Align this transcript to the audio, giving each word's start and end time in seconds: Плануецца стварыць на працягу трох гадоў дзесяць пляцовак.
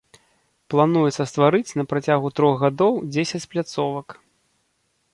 Плануецца 0.73 1.23
стварыць 1.33 1.75
на 1.81 1.87
працягу 1.93 2.33
трох 2.39 2.55
гадоў 2.65 2.93
дзесяць 3.17 3.47
пляцовак. 3.53 4.07